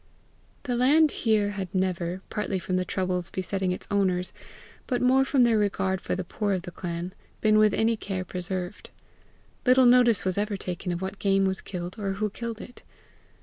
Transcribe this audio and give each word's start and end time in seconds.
The 0.63 0.75
land 0.75 1.11
here 1.11 1.51
had 1.51 1.69
never, 1.75 2.23
partly 2.31 2.57
from 2.57 2.75
the 2.75 2.83
troubles 2.85 3.29
besetting 3.29 3.71
its 3.71 3.87
owners, 3.91 4.33
but 4.87 4.99
more 4.99 5.23
from 5.23 5.43
their 5.43 5.59
regard 5.59 6.01
for 6.01 6.15
the 6.15 6.23
poor, 6.23 6.53
of 6.53 6.63
the 6.63 6.71
clan, 6.71 7.13
been 7.39 7.59
with 7.59 7.71
any 7.75 7.95
care 7.97 8.25
preserved; 8.25 8.89
little 9.63 9.85
notice 9.85 10.25
was 10.25 10.39
ever 10.39 10.57
taken 10.57 10.91
of 10.91 11.03
what 11.03 11.19
game 11.19 11.45
was 11.45 11.61
killed, 11.61 11.99
or 11.99 12.13
who 12.13 12.31
killed 12.31 12.59
it. 12.59 12.81